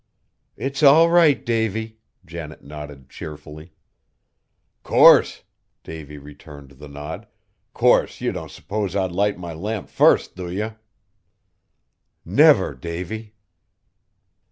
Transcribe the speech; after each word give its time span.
"It's 0.57 0.81
all 0.81 1.11
right, 1.11 1.45
Davy," 1.45 1.99
Janet 2.25 2.63
nodded 2.63 3.07
cheerfully. 3.07 3.71
"Course!" 4.81 5.43
Davy 5.83 6.17
returned 6.17 6.71
the 6.71 6.87
nod; 6.87 7.27
"course, 7.75 8.19
ye 8.19 8.31
don't 8.31 8.49
s'pose 8.49 8.95
I'd 8.95 9.11
light 9.11 9.37
my 9.37 9.53
lamp 9.53 9.89
fust, 9.89 10.35
do 10.35 10.49
ye?" 10.49 10.71
"Never, 12.25 12.73
Davy!" 12.73 13.35